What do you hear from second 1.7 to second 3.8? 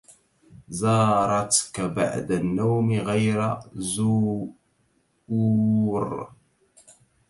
بعد النوم غير